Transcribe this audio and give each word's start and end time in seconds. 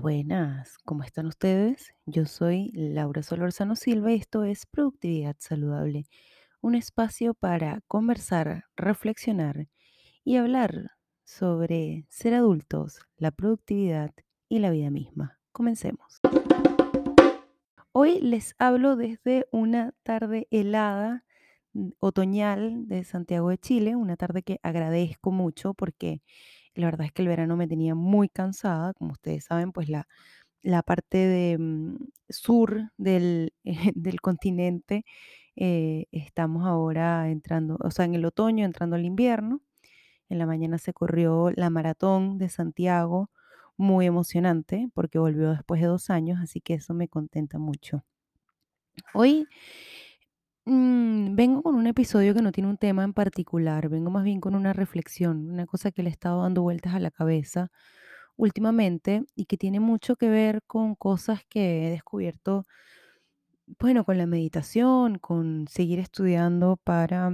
Buenas. 0.00 0.78
¿Cómo 0.84 1.02
están 1.02 1.26
ustedes? 1.26 1.92
Yo 2.06 2.24
soy 2.24 2.70
Laura 2.72 3.24
Solorzano 3.24 3.74
Silva 3.74 4.12
y 4.12 4.16
esto 4.16 4.44
es 4.44 4.64
Productividad 4.64 5.34
Saludable, 5.40 6.06
un 6.60 6.76
espacio 6.76 7.34
para 7.34 7.80
conversar, 7.88 8.64
reflexionar 8.76 9.66
y 10.22 10.36
hablar 10.36 10.92
sobre 11.24 12.06
ser 12.10 12.34
adultos, 12.34 13.00
la 13.16 13.32
productividad 13.32 14.12
y 14.48 14.60
la 14.60 14.70
vida 14.70 14.90
misma. 14.90 15.40
Comencemos. 15.50 16.20
Hoy 17.90 18.20
les 18.20 18.54
hablo 18.58 18.94
desde 18.94 19.48
una 19.50 19.94
tarde 20.04 20.46
helada, 20.52 21.24
otoñal 21.98 22.86
de 22.86 23.02
Santiago 23.02 23.50
de 23.50 23.58
Chile, 23.58 23.96
una 23.96 24.16
tarde 24.16 24.42
que 24.44 24.60
agradezco 24.62 25.32
mucho 25.32 25.74
porque 25.74 26.22
la 26.78 26.86
verdad 26.86 27.06
es 27.06 27.12
que 27.12 27.22
el 27.22 27.28
verano 27.28 27.56
me 27.56 27.68
tenía 27.68 27.94
muy 27.94 28.28
cansada. 28.28 28.94
Como 28.94 29.12
ustedes 29.12 29.44
saben, 29.44 29.72
pues 29.72 29.88
la, 29.88 30.06
la 30.62 30.82
parte 30.82 31.18
de 31.18 31.58
mm, 31.58 31.96
sur 32.30 32.92
del, 32.98 33.54
del 33.94 34.20
continente 34.20 35.04
eh, 35.56 36.06
estamos 36.12 36.66
ahora 36.66 37.30
entrando, 37.30 37.78
o 37.82 37.90
sea, 37.90 38.04
en 38.06 38.14
el 38.14 38.24
otoño, 38.24 38.64
entrando 38.64 38.96
al 38.96 39.04
invierno. 39.04 39.60
En 40.30 40.38
la 40.38 40.46
mañana 40.46 40.78
se 40.78 40.92
corrió 40.94 41.50
la 41.56 41.70
maratón 41.70 42.38
de 42.38 42.48
Santiago, 42.50 43.30
muy 43.76 44.06
emocionante 44.06 44.88
porque 44.94 45.18
volvió 45.18 45.50
después 45.52 45.80
de 45.80 45.88
dos 45.88 46.10
años, 46.10 46.40
así 46.42 46.60
que 46.60 46.74
eso 46.74 46.94
me 46.94 47.08
contenta 47.08 47.58
mucho. 47.58 48.04
Hoy 49.14 49.46
mm, 50.68 51.34
vengo 51.36 51.62
con 51.62 51.74
un 51.74 51.86
episodio 51.86 52.34
que 52.34 52.42
no 52.42 52.52
tiene 52.52 52.68
un 52.70 52.76
tema 52.78 53.04
en 53.04 53.12
particular, 53.14 53.88
vengo 53.88 54.10
más 54.10 54.24
bien 54.24 54.40
con 54.40 54.54
una 54.54 54.72
reflexión, 54.72 55.50
una 55.50 55.66
cosa 55.66 55.90
que 55.92 56.02
le 56.02 56.10
he 56.10 56.12
estado 56.12 56.42
dando 56.42 56.62
vueltas 56.62 56.94
a 56.94 57.00
la 57.00 57.10
cabeza 57.10 57.70
últimamente 58.36 59.24
y 59.36 59.46
que 59.46 59.56
tiene 59.58 59.80
mucho 59.80 60.16
que 60.16 60.28
ver 60.30 60.62
con 60.66 60.94
cosas 60.96 61.42
que 61.48 61.88
he 61.88 61.90
descubierto, 61.90 62.64
bueno, 63.78 64.04
con 64.04 64.18
la 64.18 64.26
meditación, 64.26 65.18
con 65.18 65.66
seguir 65.68 65.98
estudiando 66.00 66.76
para 66.76 67.30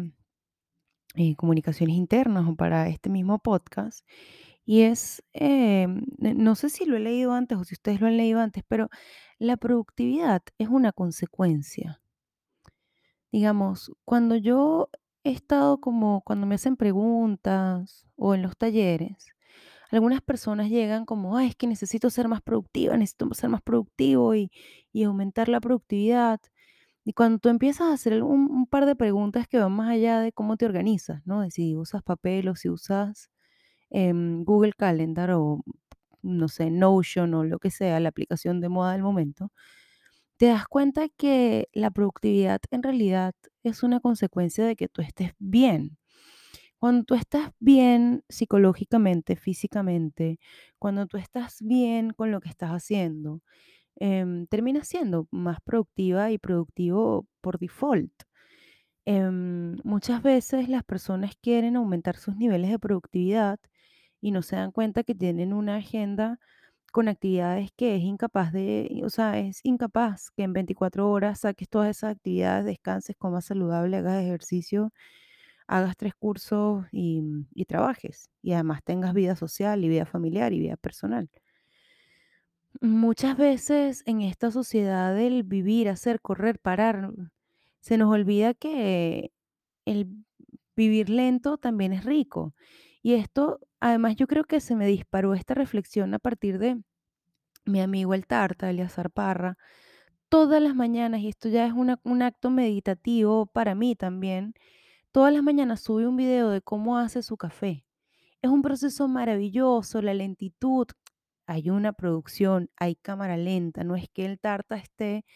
eh, 1.15 1.37
comunicaciones 1.37 1.97
internas 1.97 2.47
o 2.49 2.57
para 2.57 2.89
este 2.89 3.11
mismo 3.11 3.39
podcast. 3.39 4.07
Y 4.67 4.83
es, 4.83 5.23
n- 5.33 6.35
no 6.37 6.55
sé 6.57 6.71
si 6.71 6.87
lo 6.87 6.97
he 6.97 7.01
leído 7.01 7.33
antes 7.35 7.59
o 7.59 7.65
si 7.65 7.75
ustedes 7.75 8.01
lo 8.01 8.07
han 8.09 8.17
leído 8.17 8.41
antes, 8.41 8.65
pero 8.69 8.89
la 9.39 9.57
productividad 9.57 10.43
es 10.59 10.69
una 10.69 10.93
consecuencia. 10.93 12.01
Digamos, 13.35 13.91
cuando 14.05 14.37
yo 14.37 14.91
he 15.25 15.33
estado 15.33 15.81
como, 15.81 16.23
cuando 16.23 16.47
me 16.47 16.55
hacen 16.55 16.77
preguntas 16.77 18.07
o 18.15 18.37
en 18.37 18.43
los 18.43 18.57
talleres, 18.57 19.27
algunas 19.91 20.21
personas 20.21 20.71
llegan 20.71 21.05
como, 21.05 21.37
ay, 21.37 21.49
es 21.49 21.57
que 21.57 21.67
necesito 21.67 22.11
ser 22.11 22.29
más 22.29 22.43
productiva, 22.43 22.97
necesito 22.97 23.35
ser 23.35 23.51
más 23.51 23.61
productivo 23.61 24.37
y, 24.37 24.53
y 24.93 25.03
aumentar 25.03 25.49
la 25.49 25.61
productividad. 25.61 26.41
Y 27.05 27.13
cuando 27.15 27.41
tú 27.41 27.49
empiezas 27.49 27.89
a 27.89 27.95
hacer 27.95 28.23
un, 28.23 28.69
par 28.69 28.87
de 28.87 28.95
preguntas 28.95 29.49
que 29.49 29.59
van 29.59 29.73
más 29.73 29.91
allá 29.91 30.21
de 30.21 30.31
cómo 30.33 30.57
te 30.57 30.67
organizas, 30.67 31.21
¿no? 31.27 31.41
De 31.43 31.51
si 31.51 31.75
usas 31.75 32.05
papel 32.05 32.49
o 32.49 32.55
si 32.55 32.69
usas 32.71 33.31
em, 33.91 34.45
Google 34.45 34.75
Calendar 34.75 35.33
o, 35.33 35.65
no 36.23 36.49
sé, 36.49 36.71
Notion 36.71 37.35
o 37.35 37.45
lo 37.45 37.59
que 37.59 37.73
sea, 37.73 37.99
la 38.01 38.11
aplicación 38.11 38.61
de 38.61 38.69
moda 38.69 38.93
del 38.93 39.03
momento, 39.03 39.51
te 40.37 40.47
das 40.47 40.67
cuenta 40.69 41.09
que 41.17 41.69
la 41.73 41.91
productividad 41.91 42.61
en 42.71 42.83
realidad 42.83 43.35
es 43.63 43.83
una 43.83 44.01
consecuencia 44.01 44.65
de 44.67 44.77
que 44.77 44.89
tú 44.89 45.03
estés 45.03 45.33
bien. 45.39 45.99
Cuando 46.79 47.05
tú 47.05 47.15
estás 47.15 47.51
bien 47.61 48.25
psicológicamente, 48.29 49.37
físicamente, 49.37 50.39
cuando 50.79 51.07
tú 51.07 51.17
estás 51.19 51.59
bien 51.63 52.11
con 52.13 52.31
lo 52.31 52.41
que 52.41 52.51
estás 52.51 52.71
haciendo, 52.71 53.43
em, 53.97 54.47
terminas 54.49 54.89
siendo 54.89 55.29
más 55.33 55.61
productiva 55.63 56.31
y 56.33 56.39
productivo 56.39 57.27
por 57.41 57.59
default. 57.59 58.13
Em, 59.07 59.77
muchas 59.85 60.23
veces 60.23 60.69
las 60.69 60.85
personas 60.85 61.35
quieren 61.43 61.77
aumentar 61.77 62.17
sus 62.17 62.37
niveles 62.37 62.71
de 62.71 62.79
productividad 62.79 63.61
y 64.21 64.31
no 64.31 64.43
se 64.43 64.57
dan 64.57 64.73
cuenta 64.73 65.05
que 65.05 65.15
tienen 65.15 65.53
una 65.53 65.77
agenda 65.77 66.39
con 66.95 67.09
actividades 67.09 67.73
que 67.77 67.97
es 67.97 68.03
incapaz 68.05 68.53
de, 68.55 69.03
o 69.05 69.11
sea, 69.11 69.39
es 69.41 69.61
incapaz 69.65 70.31
que 70.33 70.45
en 70.45 70.55
24 70.55 71.11
horas 71.11 71.41
saques 71.41 71.69
todas 71.69 71.91
esas 71.91 72.13
actividades, 72.17 72.65
descanses, 72.67 73.17
comas 73.19 73.47
saludable, 73.47 73.97
hagas 73.99 74.23
ejercicio, 74.25 74.93
hagas 75.69 75.97
tres 75.97 76.15
cursos 76.17 76.87
y, 76.93 77.23
y 77.55 77.67
trabajes. 77.67 78.31
Y 78.43 78.53
además 78.55 78.83
tengas 78.85 79.15
vida 79.15 79.37
social 79.37 79.85
y 79.85 79.89
vida 79.91 80.07
familiar 80.07 80.53
y 80.55 80.61
vida 80.61 80.77
personal. 80.79 81.31
Muchas 82.81 83.37
veces 83.37 84.03
en 84.07 84.21
esta 84.21 84.51
sociedad 84.51 85.15
del 85.15 85.43
vivir, 85.45 85.89
hacer, 85.89 86.21
correr, 86.21 86.59
parar, 86.59 87.13
se 87.81 87.97
nos 87.99 88.13
olvida 88.13 88.53
que 88.55 89.33
el 89.87 90.09
vivir 90.77 91.09
lento 91.11 91.59
también 91.59 91.93
es 91.93 92.05
rico. 92.05 92.55
Y 93.05 93.13
esto, 93.13 93.61
además, 93.81 94.17
yo 94.17 94.27
creo 94.27 94.45
que 94.45 94.61
se 94.61 94.75
me 94.77 94.87
disparó 94.87 95.35
esta 95.35 95.53
reflexión 95.53 96.15
a 96.15 96.19
partir 96.19 96.59
de 96.59 96.83
mi 97.67 97.83
amigo 97.83 98.15
el 98.15 98.27
Tarta, 98.27 98.71
Eleazar 98.71 99.11
Parra, 99.11 99.59
todas 100.31 100.63
las 100.63 100.75
mañanas, 100.75 101.21
y 101.21 101.29
esto 101.29 101.51
ya 101.51 101.67
es 101.67 101.75
un 101.75 102.23
acto 102.23 102.51
meditativo 102.51 103.45
para 103.45 103.75
mí 103.75 103.95
también, 103.95 104.55
todas 105.13 105.35
las 105.35 105.43
mañanas 105.43 105.83
sube 105.83 106.07
un 106.07 106.17
video 106.17 106.49
de 106.49 106.63
cómo 106.63 106.97
hace 106.97 107.23
su 107.23 107.37
café. 107.37 107.85
Es 108.41 108.51
un 108.51 108.63
proceso 108.63 109.07
maravilloso, 109.07 110.01
la 110.01 110.15
lentitud, 110.15 110.87
hay 111.47 111.69
una 111.69 111.93
producción, 111.93 112.71
hay 112.77 112.97
cámara 112.97 113.37
lenta, 113.37 113.85
no 113.85 113.97
es 113.97 114.09
que 114.09 114.25
el 114.25 114.41
Tarta 114.41 114.77
esté 114.77 115.27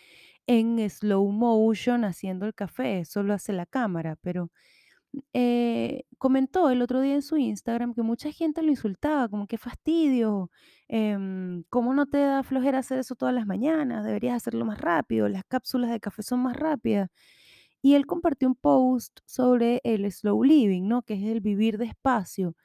en 0.46 0.88
slow 0.88 1.30
motion 1.30 2.06
haciendo 2.06 2.46
el 2.46 2.54
café, 2.54 3.00
eso 3.00 3.22
lo 3.22 3.34
hace 3.34 3.52
la 3.52 3.66
cámara, 3.66 4.16
pero 4.22 4.50
eh, 5.32 6.04
comentó 6.18 6.70
el 6.70 6.82
otro 6.82 7.00
día 7.00 7.14
en 7.14 7.22
su 7.22 7.36
Instagram 7.36 7.94
que 7.94 8.02
mucha 8.02 8.30
gente 8.32 8.62
lo 8.62 8.70
insultaba, 8.70 9.28
como 9.28 9.46
qué 9.46 9.58
fastidio, 9.58 10.50
em, 10.88 11.64
¿cómo 11.70 11.94
no 11.94 12.06
te 12.06 12.18
da 12.18 12.42
flojera 12.42 12.78
hacer 12.78 12.98
eso 12.98 13.14
todas 13.14 13.34
las 13.34 13.46
mañanas? 13.46 14.04
Deberías 14.04 14.36
hacerlo 14.36 14.64
más 14.64 14.80
rápido, 14.80 15.28
las 15.28 15.44
cápsulas 15.48 15.90
de 15.90 16.00
café 16.00 16.22
son 16.22 16.40
más 16.40 16.56
rápidas. 16.56 17.10
Y 17.82 17.94
él 17.94 18.06
compartió 18.06 18.48
un 18.48 18.56
post 18.56 19.20
sobre 19.24 19.80
el 19.84 20.10
slow 20.12 20.42
living, 20.42 20.88
¿no? 20.88 21.02
Que 21.02 21.14
es 21.14 21.22
el 21.24 21.40
vivir 21.40 21.78
despacio. 21.78 22.56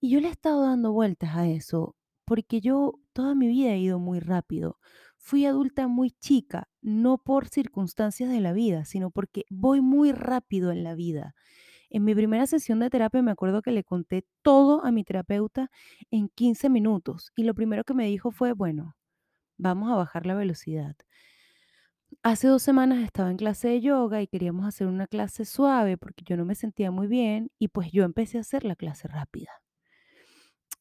Y 0.00 0.10
yo 0.10 0.20
le 0.20 0.28
he 0.28 0.30
estado 0.30 0.64
dando 0.64 0.92
vueltas 0.92 1.36
a 1.36 1.48
eso, 1.48 1.96
porque 2.24 2.60
yo 2.60 2.94
toda 3.12 3.34
mi 3.34 3.48
vida 3.48 3.72
he 3.72 3.78
ido 3.80 3.98
muy 3.98 4.20
rápido. 4.20 4.78
Fui 5.16 5.44
adulta 5.46 5.88
muy 5.88 6.12
chica, 6.12 6.68
no 6.80 7.18
por 7.18 7.48
circunstancias 7.48 8.30
de 8.30 8.40
la 8.40 8.52
vida, 8.52 8.84
sino 8.84 9.10
porque 9.10 9.44
voy 9.50 9.80
muy 9.80 10.12
rápido 10.12 10.70
en 10.72 10.84
la 10.84 10.94
vida. 10.94 11.34
En 11.90 12.04
mi 12.04 12.14
primera 12.14 12.46
sesión 12.46 12.80
de 12.80 12.90
terapia 12.90 13.22
me 13.22 13.30
acuerdo 13.30 13.62
que 13.62 13.72
le 13.72 13.84
conté 13.84 14.26
todo 14.42 14.84
a 14.84 14.92
mi 14.92 15.04
terapeuta 15.04 15.70
en 16.10 16.28
15 16.28 16.68
minutos 16.68 17.32
y 17.36 17.44
lo 17.44 17.54
primero 17.54 17.84
que 17.84 17.94
me 17.94 18.06
dijo 18.06 18.30
fue, 18.30 18.52
bueno, 18.52 18.96
vamos 19.58 19.90
a 19.92 19.96
bajar 19.96 20.26
la 20.26 20.34
velocidad. 20.34 20.96
Hace 22.22 22.46
dos 22.46 22.62
semanas 22.62 23.02
estaba 23.02 23.28
en 23.30 23.36
clase 23.36 23.66
de 23.68 23.80
yoga 23.80 24.22
y 24.22 24.28
queríamos 24.28 24.66
hacer 24.66 24.86
una 24.86 25.08
clase 25.08 25.44
suave 25.44 25.96
porque 25.96 26.24
yo 26.24 26.36
no 26.36 26.44
me 26.44 26.54
sentía 26.54 26.90
muy 26.92 27.08
bien 27.08 27.50
y 27.58 27.68
pues 27.68 27.90
yo 27.90 28.04
empecé 28.04 28.38
a 28.38 28.42
hacer 28.42 28.64
la 28.64 28.76
clase 28.76 29.08
rápida. 29.08 29.50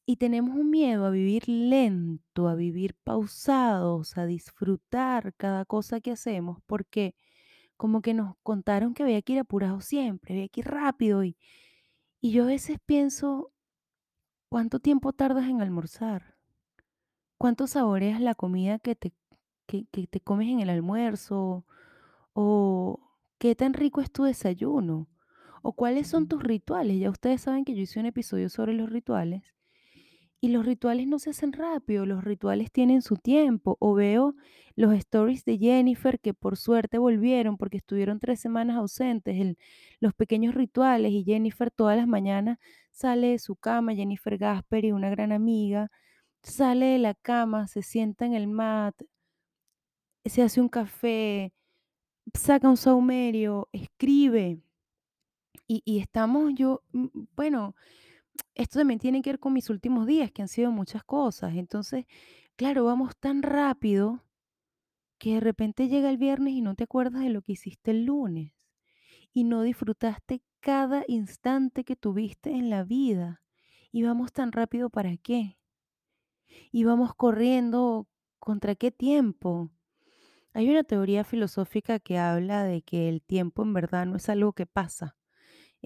Y 0.06 0.18
tenemos 0.18 0.56
un 0.56 0.70
miedo 0.70 1.06
a 1.06 1.10
vivir 1.10 1.50
lento, 1.50 2.48
a 2.48 2.56
vivir 2.56 2.96
pausados, 3.04 4.18
a 4.18 4.26
disfrutar 4.26 5.34
cada 5.36 5.66
cosa 5.66 6.00
que 6.00 6.12
hacemos 6.12 6.60
porque 6.66 7.14
como 7.78 8.02
que 8.02 8.14
nos 8.14 8.36
contaron 8.44 8.94
que 8.94 9.04
había 9.04 9.22
que 9.22 9.34
ir 9.34 9.40
apurado 9.40 9.82
siempre, 9.82 10.34
había 10.34 10.50
que 10.50 10.62
ir 10.62 10.68
rápido 10.68 11.24
y 11.24 11.38
y 12.20 12.32
yo 12.32 12.44
a 12.44 12.48
veces 12.48 12.80
pienso, 12.86 13.52
¿cuánto 14.50 14.80
tiempo 14.80 15.14
tardas 15.14 15.48
en 15.50 15.62
almorzar? 15.62 16.36
¿Cuánto 17.38 17.68
saboreas 17.68 18.20
la 18.22 18.34
comida 18.36 18.80
que 18.80 18.96
te, 18.96 19.14
que, 19.68 19.86
que 19.92 20.08
te 20.08 20.20
comes 20.20 20.50
en 20.50 20.60
el 20.60 20.70
almuerzo? 20.70 21.66
¿O 22.34 23.00
qué 23.38 23.56
tan 23.56 23.74
rico 23.74 24.02
es 24.02 24.12
tu 24.12 24.24
desayuno? 24.24 25.08
¿O 25.62 25.74
cuáles 25.74 26.08
son 26.08 26.28
tus 26.28 26.42
rituales? 26.44 27.00
Ya 27.00 27.12
ustedes 27.12 27.42
saben 27.42 27.66
que 27.66 27.76
yo 27.76 27.82
hice 27.84 28.00
un 28.00 28.08
episodio 28.08 28.50
sobre 28.50 28.74
los 28.74 28.90
rituales 28.90 29.57
y 30.42 30.50
los 30.50 30.66
rituales 30.66 31.08
no 31.08 31.20
se 31.20 31.32
hacen 31.32 31.54
rápido, 31.54 32.06
los 32.06 32.24
rituales 32.24 32.72
tienen 32.72 33.02
su 33.02 33.16
tiempo. 33.18 33.78
O 33.80 33.94
veo 33.96 34.36
los 34.76 34.94
stories 34.94 35.46
de 35.46 35.58
Jennifer 35.58 36.20
que 36.20 36.34
por 36.34 36.58
suerte 36.58 36.98
volvieron 37.00 37.58
porque 37.58 37.78
estuvieron 37.78 38.20
tres 38.20 38.40
semanas 38.40 38.78
ausentes, 38.78 39.56
los 40.00 40.14
pequeños 40.14 40.56
rituales 40.56 41.12
y 41.12 41.24
Jennifer 41.24 41.72
todas 41.72 41.98
las 41.98 42.08
mañanas 42.08 42.60
sale 42.92 43.28
de 43.30 43.40
su 43.40 43.56
cama, 43.56 43.94
Jennifer 43.96 44.38
Gasperi, 44.38 44.92
una 44.92 45.10
gran 45.10 45.32
amiga, 45.32 45.90
sale 46.44 46.88
de 46.88 47.00
la 47.00 47.14
cama, 47.16 47.68
se 47.68 47.84
sienta 47.84 48.26
en 48.26 48.34
el 48.34 48.48
mat, 48.48 48.96
se 50.26 50.42
hace 50.44 50.62
un 50.62 50.70
café, 50.70 51.54
saca 52.34 52.70
un 52.70 52.78
saumerio, 52.78 53.70
escribe. 53.74 54.60
Y, 55.68 55.82
y 55.86 56.00
estamos 56.00 56.54
yo, 56.56 56.82
mm, 56.94 57.08
bueno, 57.36 57.76
esto 58.56 58.80
también 58.80 59.00
tiene 59.00 59.22
que 59.22 59.32
ver 59.32 59.40
con 59.40 59.54
mis 59.54 59.70
últimos 59.70 60.08
días, 60.08 60.32
que 60.32 60.42
han 60.42 60.48
sido 60.48 60.72
muchas 60.72 61.04
cosas. 61.04 61.56
Entonces, 61.56 62.06
Claro, 62.58 62.86
vamos 62.86 63.16
tan 63.18 63.44
rápido 63.44 64.26
que 65.20 65.36
de 65.36 65.40
repente 65.42 65.88
llega 65.90 66.10
el 66.10 66.18
viernes 66.18 66.54
y 66.54 66.62
no 66.62 66.76
te 66.76 66.86
acuerdas 66.86 67.22
de 67.24 67.30
lo 67.30 67.42
que 67.44 67.54
hiciste 67.54 67.92
el 67.92 68.06
lunes 68.06 68.54
y 69.34 69.46
no 69.46 69.64
disfrutaste 69.64 70.44
cada 70.62 71.04
instante 71.08 71.84
que 71.86 71.96
tuviste 71.96 72.52
en 72.52 72.70
la 72.70 72.84
vida. 72.84 73.44
Y 73.92 74.04
vamos 74.04 74.34
tan 74.34 74.52
rápido 74.52 74.90
para 74.90 75.18
qué? 75.18 75.60
Y 76.72 76.84
vamos 76.84 77.14
corriendo 77.16 78.08
contra 78.40 78.76
qué 78.76 78.92
tiempo. 78.92 79.70
Hay 80.54 80.70
una 80.70 80.84
teoría 80.86 81.26
filosófica 81.26 82.00
que 82.00 82.20
habla 82.20 82.64
de 82.66 82.84
que 82.84 83.10
el 83.10 83.24
tiempo 83.24 83.64
en 83.64 83.74
verdad 83.74 84.08
no 84.08 84.18
es 84.18 84.30
algo 84.30 84.54
que 84.54 84.68
pasa, 84.68 85.17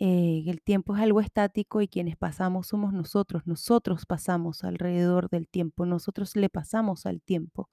eh, 0.03 0.44
el 0.48 0.63
tiempo 0.63 0.95
es 0.95 1.01
algo 1.03 1.21
estático 1.21 1.80
y 1.80 1.88
quienes 1.88 2.18
pasamos 2.18 2.68
somos 2.68 2.92
nosotros. 2.92 3.44
Nosotros 3.45 4.07
pasamos 4.07 4.63
alrededor 4.63 5.30
del 5.30 5.48
tiempo, 5.48 5.86
nosotros 5.86 6.36
le 6.36 6.50
pasamos 6.50 7.06
al 7.06 7.21
tiempo. 7.21 7.69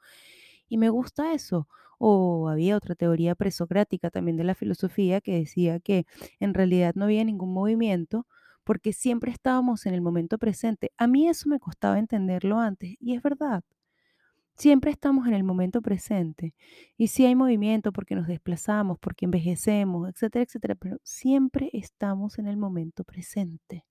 Y 0.68 0.78
me 0.78 0.90
gusta 0.90 1.32
eso. 1.32 1.68
O 1.98 2.48
había 2.50 2.76
otra 2.76 2.94
teoría 2.94 3.34
presocrática 3.34 4.10
también 4.10 4.36
de 4.36 4.44
la 4.44 4.54
filosofía 4.54 5.20
que 5.22 5.38
decía 5.38 5.80
que 5.80 6.06
en 6.38 6.52
realidad 6.54 6.94
no 6.96 7.06
había 7.06 7.24
ningún 7.24 7.54
movimiento 7.54 8.26
porque 8.64 8.92
siempre 8.92 9.32
estábamos 9.32 9.86
en 9.86 9.94
el 9.94 10.02
momento 10.02 10.36
presente. 10.38 10.92
A 10.98 11.06
mí 11.06 11.28
eso 11.28 11.48
me 11.48 11.60
costaba 11.60 11.98
entenderlo 11.98 12.58
antes 12.58 12.94
y 13.00 13.14
es 13.16 13.22
verdad. 13.22 13.64
Siempre 14.58 14.90
estamos 14.90 15.28
en 15.28 15.34
el 15.34 15.44
momento 15.44 15.80
presente. 15.80 16.52
Y 16.96 17.08
sí 17.08 17.24
hay 17.24 17.36
movimiento 17.36 17.92
porque 17.92 18.16
nos 18.16 18.26
desplazamos, 18.26 18.98
porque 18.98 19.24
envejecemos, 19.26 20.08
etcétera, 20.08 20.42
etcétera, 20.42 20.74
pero 20.74 20.98
siempre 21.04 21.70
estamos 21.72 22.40
en 22.40 22.48
el 22.48 22.56
momento 22.56 23.04
presente. 23.04 23.86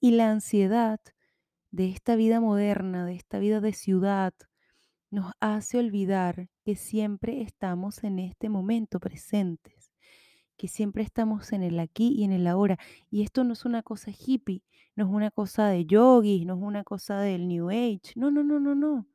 Y 0.00 0.10
la 0.10 0.28
ansiedad 0.32 0.98
de 1.70 1.88
esta 1.90 2.16
vida 2.16 2.40
moderna, 2.40 3.06
de 3.06 3.14
esta 3.14 3.38
vida 3.38 3.60
de 3.60 3.72
ciudad, 3.72 4.34
nos 5.12 5.34
hace 5.38 5.78
olvidar 5.78 6.48
que 6.64 6.74
siempre 6.74 7.42
estamos 7.42 8.02
en 8.02 8.18
este 8.18 8.48
momento 8.48 8.98
presentes, 8.98 9.92
que 10.56 10.66
siempre 10.66 11.04
estamos 11.04 11.52
en 11.52 11.62
el 11.62 11.78
aquí 11.78 12.08
y 12.08 12.24
en 12.24 12.32
el 12.32 12.48
ahora. 12.48 12.76
Y 13.08 13.22
esto 13.22 13.44
no 13.44 13.52
es 13.52 13.64
una 13.64 13.84
cosa 13.84 14.10
hippie, 14.10 14.64
no 14.96 15.04
es 15.04 15.10
una 15.12 15.30
cosa 15.30 15.68
de 15.68 15.86
yogis, 15.86 16.44
no 16.44 16.54
es 16.56 16.60
una 16.60 16.82
cosa 16.82 17.20
del 17.20 17.46
New 17.46 17.70
Age. 17.70 18.14
No, 18.16 18.32
no, 18.32 18.42
no, 18.42 18.58
no, 18.58 18.74
no 18.74 19.11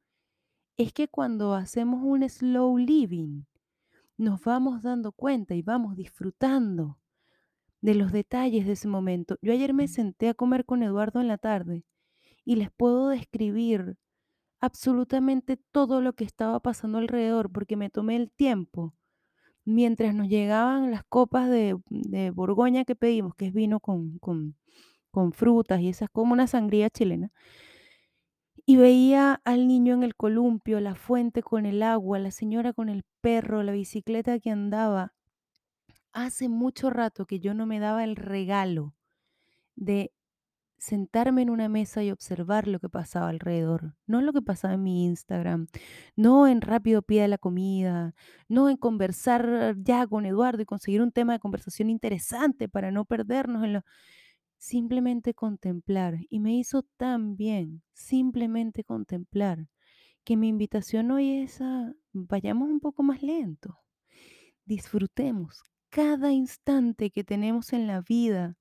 es 0.78 0.94
que 0.94 1.08
cuando 1.08 1.56
hacemos 1.56 2.02
un 2.04 2.28
slow 2.30 2.78
living, 2.78 3.44
nos 4.18 4.42
vamos 4.42 4.84
dando 4.84 5.12
cuenta 5.12 5.56
y 5.56 5.62
vamos 5.62 5.96
disfrutando 5.96 7.00
de 7.82 7.96
los 7.96 8.12
detalles 8.12 8.66
de 8.66 8.74
ese 8.74 8.88
momento. 8.88 9.38
Yo 9.42 9.54
ayer 9.54 9.74
me 9.74 9.88
senté 9.88 10.30
a 10.30 10.34
comer 10.34 10.66
con 10.66 10.84
Eduardo 10.84 11.20
en 11.22 11.28
la 11.28 11.38
tarde 11.38 11.84
y 12.46 12.56
les 12.56 12.72
puedo 12.72 13.10
describir 13.10 13.98
absolutamente 14.60 15.58
todo 15.72 16.02
lo 16.02 16.14
que 16.14 16.24
estaba 16.24 16.60
pasando 16.60 16.98
alrededor 16.98 17.52
porque 17.52 17.76
me 17.76 17.90
tomé 17.90 18.16
el 18.16 18.32
tiempo 18.32 18.96
mientras 19.66 20.16
nos 20.16 20.30
llegaban 20.30 20.92
las 20.92 21.04
copas 21.04 21.50
de, 21.50 21.78
de 21.90 22.32
Borgoña 22.32 22.86
que 22.86 22.96
pedimos, 22.96 23.36
que 23.36 23.48
es 23.48 23.54
vino 23.54 23.80
con, 23.80 24.18
con, 24.20 24.56
con 25.12 25.34
frutas 25.34 25.82
y 25.82 25.90
esas 25.90 26.10
como 26.10 26.34
una 26.34 26.48
sangría 26.48 26.90
chilena. 26.90 27.32
Y 28.70 28.76
veía 28.76 29.42
al 29.46 29.66
niño 29.66 29.94
en 29.94 30.04
el 30.04 30.18
columpio, 30.18 30.82
la 30.82 30.94
fuente 30.94 31.42
con 31.42 31.66
el 31.66 31.82
agua, 31.82 32.20
la 32.20 32.32
señora 32.32 32.74
con 32.74 32.90
el 32.90 33.06
perro, 33.22 33.64
la 33.64 33.72
bicicleta 33.72 34.40
que 34.40 34.50
andaba. 34.50 35.14
Hace 36.12 36.50
mucho 36.50 36.90
rato 36.90 37.26
que 37.26 37.40
yo 37.40 37.54
no 37.54 37.66
me 37.66 37.80
daba 37.80 38.04
el 38.04 38.18
regalo 38.18 38.94
de 39.78 40.12
sentarme 40.78 41.44
en 41.44 41.50
una 41.50 41.70
mesa 41.70 42.04
y 42.04 42.12
observar 42.12 42.68
lo 42.68 42.80
que 42.80 42.90
pasaba 42.90 43.30
alrededor, 43.30 43.96
no 44.06 44.22
lo 44.22 44.34
que 44.34 44.42
pasaba 44.42 44.74
en 44.76 44.84
mi 44.84 45.06
Instagram, 45.06 45.68
no 46.18 46.48
en 46.48 46.62
rápido 46.62 47.02
pide 47.02 47.28
la 47.30 47.38
comida, 47.38 48.16
no 48.50 48.70
en 48.70 48.78
conversar 48.78 49.76
ya 49.80 50.06
con 50.08 50.26
Eduardo 50.26 50.62
y 50.62 50.66
conseguir 50.66 51.02
un 51.02 51.12
tema 51.14 51.34
de 51.34 51.40
conversación 51.40 51.90
interesante 51.90 52.70
para 52.70 52.92
no 52.92 53.06
perdernos 53.06 53.64
en 53.64 53.74
lo 53.74 53.84
simplemente 54.58 55.34
contemplar. 55.34 56.20
Y 56.30 56.40
me 56.40 56.56
hizo 56.56 56.84
tan 56.98 57.36
bien 57.36 57.84
simplemente 57.94 58.84
contemplar 58.84 59.68
que 60.24 60.38
mi 60.38 60.50
invitación 60.50 61.12
hoy 61.12 61.40
es 61.40 61.62
a 61.62 61.94
vayamos 62.12 62.70
un 62.70 62.80
poco 62.80 63.04
más 63.04 63.24
lento. 63.24 63.80
Disfrutemos 64.66 65.64
cada 65.90 66.32
instante 66.34 67.12
que 67.12 67.24
tenemos 67.24 67.74
en 67.74 67.88
la 67.88 68.02
vida, 68.02 68.58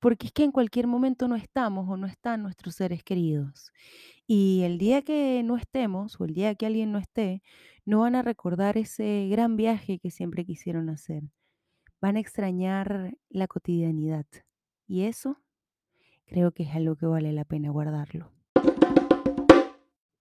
porque 0.00 0.28
es 0.28 0.32
que 0.32 0.44
en 0.44 0.52
cualquier 0.52 0.86
momento 0.86 1.26
no 1.26 1.34
estamos 1.36 1.88
o 1.88 1.96
no 1.96 2.06
están 2.06 2.42
nuestros 2.42 2.76
seres 2.76 3.02
queridos. 3.02 3.72
Y 4.26 4.62
el 4.62 4.78
día 4.78 5.02
que 5.02 5.42
no 5.44 5.56
estemos 5.56 6.20
o 6.20 6.24
el 6.24 6.34
día 6.34 6.54
que 6.54 6.66
alguien 6.66 6.92
no 6.92 6.98
esté, 6.98 7.42
no 7.84 8.00
van 8.00 8.14
a 8.14 8.22
recordar 8.22 8.78
ese 8.78 9.28
gran 9.28 9.56
viaje 9.56 9.98
que 9.98 10.10
siempre 10.10 10.44
quisieron 10.44 10.90
hacer. 10.90 11.24
Van 12.00 12.16
a 12.16 12.20
extrañar 12.20 13.14
la 13.30 13.48
cotidianidad. 13.48 14.26
Y 14.88 15.02
eso 15.02 15.36
creo 16.26 16.52
que 16.52 16.62
es 16.62 16.74
algo 16.74 16.96
que 16.96 17.06
vale 17.06 17.32
la 17.32 17.44
pena 17.44 17.70
guardarlo. 17.70 18.32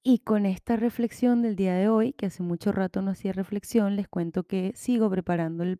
Y 0.03 0.19
con 0.19 0.45
esta 0.45 0.77
reflexión 0.77 1.41
del 1.41 1.55
día 1.57 1.73
de 1.73 1.89
hoy, 1.89 2.13
que 2.13 2.27
hace 2.27 2.43
mucho 2.43 2.71
rato 2.71 3.01
no 3.01 3.11
hacía 3.11 3.33
reflexión, 3.33 3.95
les 3.95 4.07
cuento 4.07 4.43
que 4.43 4.71
sigo 4.75 5.09
preparando 5.09 5.63
el, 5.63 5.77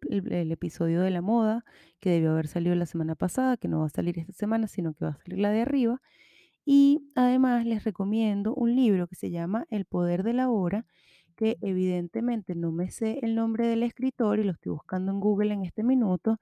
episodio 0.51 1.01
de 1.01 1.11
la 1.11 1.21
moda, 1.21 1.63
que 1.99 2.09
debió 2.09 2.31
haber 2.31 2.47
salido 2.47 2.75
la 2.75 2.85
semana 2.85 3.15
pasada, 3.15 3.55
que 3.55 3.69
no 3.69 3.79
va 3.79 3.85
a 3.85 3.89
salir 3.89 4.19
esta 4.19 4.33
semana, 4.33 4.67
sino 4.67 4.93
que 4.93 5.05
va 5.05 5.11
a 5.11 5.17
salir 5.17 5.39
la 5.39 5.51
de 5.51 5.61
arriba. 5.61 6.01
Y 6.65 7.09
además 7.15 7.65
les 7.65 7.85
recomiendo 7.85 8.53
un 8.53 8.75
libro 8.75 9.07
que 9.07 9.15
se 9.15 9.31
llama 9.31 9.65
El 9.69 9.85
poder 9.85 10.23
de 10.23 10.33
la 10.33 10.49
hora, 10.49 10.85
que 11.37 11.57
evidentemente 11.61 12.53
no 12.53 12.73
me 12.73 12.89
sé 12.89 13.19
el 13.21 13.33
nombre 13.35 13.67
del 13.67 13.83
escritor 13.83 14.39
y 14.39 14.43
lo 14.43 14.51
estoy 14.51 14.73
buscando 14.73 15.13
en 15.13 15.21
Google 15.21 15.53
en 15.53 15.63
este 15.63 15.83
minuto. 15.83 16.39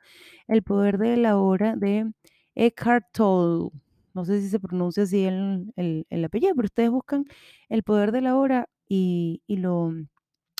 El 0.48 0.64
poder 0.64 0.98
de 0.98 1.18
la 1.18 1.38
hora 1.38 1.76
de 1.76 2.12
Eckhart 2.56 3.06
Tolle. 3.14 3.72
No 4.14 4.26
sé 4.26 4.42
si 4.42 4.50
se 4.50 4.60
pronuncia 4.60 5.04
así 5.04 5.26
el, 5.26 5.74
el- 5.76 6.08
el 6.10 6.26
apellido, 6.26 6.56
pero 6.56 6.66
ustedes 6.68 6.90
buscan 6.92 7.26
El 7.70 7.84
poder 7.84 8.12
de 8.12 8.22
la 8.22 8.36
hora 8.38 8.70
y, 8.88 9.42
y 9.48 9.58
lo, 9.58 9.92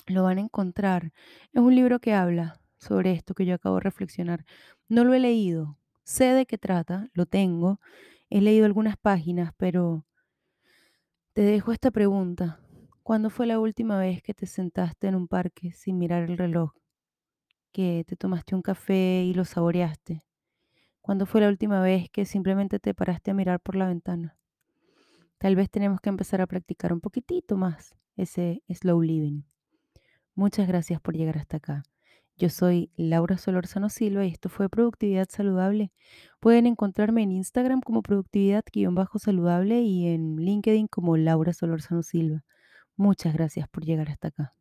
lo 0.06 0.22
van 0.24 0.38
a 0.38 0.42
encontrar. 0.42 1.12
Es 1.52 1.60
un 1.62 1.74
libro 1.74 2.00
que 2.00 2.14
habla 2.14 2.60
sobre 2.78 3.12
esto 3.12 3.34
que 3.34 3.46
yo 3.46 3.54
acabo 3.54 3.76
de 3.76 3.82
reflexionar. 3.82 4.44
No 4.88 5.04
lo 5.04 5.14
he 5.14 5.20
leído, 5.20 5.78
sé 6.04 6.26
de 6.34 6.46
qué 6.46 6.58
trata, 6.58 7.08
lo 7.14 7.26
tengo, 7.26 7.80
he 8.30 8.40
leído 8.40 8.66
algunas 8.66 8.96
páginas, 8.98 9.52
pero 9.56 10.04
te 11.34 11.42
dejo 11.42 11.70
esta 11.70 11.92
pregunta. 11.92 12.58
¿Cuándo 13.04 13.30
fue 13.30 13.46
la 13.46 13.60
última 13.60 13.96
vez 13.96 14.22
que 14.22 14.34
te 14.34 14.44
sentaste 14.46 15.06
en 15.06 15.14
un 15.14 15.28
parque 15.28 15.70
sin 15.70 15.98
mirar 15.98 16.24
el 16.28 16.36
reloj? 16.36 16.72
Que 17.72 18.04
te 18.08 18.16
tomaste 18.16 18.56
un 18.56 18.62
café 18.62 19.22
y 19.24 19.32
lo 19.32 19.44
saboreaste. 19.44 20.25
¿Cuándo 21.06 21.24
fue 21.24 21.40
la 21.40 21.46
última 21.46 21.80
vez 21.80 22.10
que 22.10 22.24
simplemente 22.24 22.80
te 22.80 22.92
paraste 22.92 23.30
a 23.30 23.34
mirar 23.34 23.60
por 23.60 23.76
la 23.76 23.86
ventana? 23.86 24.36
Tal 25.38 25.54
vez 25.54 25.70
tenemos 25.70 26.00
que 26.00 26.08
empezar 26.08 26.40
a 26.40 26.48
practicar 26.48 26.92
un 26.92 27.00
poquitito 27.00 27.56
más 27.56 27.94
ese 28.16 28.64
slow 28.68 29.00
living. 29.00 29.42
Muchas 30.34 30.66
gracias 30.66 31.00
por 31.00 31.14
llegar 31.14 31.38
hasta 31.38 31.58
acá. 31.58 31.84
Yo 32.36 32.48
soy 32.48 32.90
Laura 32.96 33.38
Solorzano 33.38 33.88
Silva 33.88 34.26
y 34.26 34.32
esto 34.32 34.48
fue 34.48 34.68
Productividad 34.68 35.28
Saludable. 35.30 35.92
Pueden 36.40 36.66
encontrarme 36.66 37.22
en 37.22 37.30
Instagram 37.30 37.82
como 37.82 38.02
productividad-saludable 38.02 39.82
y 39.82 40.08
en 40.08 40.38
LinkedIn 40.38 40.88
como 40.88 41.16
Laura 41.16 41.52
Solorzano 41.52 42.02
Silva. 42.02 42.42
Muchas 42.96 43.32
gracias 43.32 43.68
por 43.68 43.84
llegar 43.84 44.08
hasta 44.10 44.26
acá. 44.26 44.54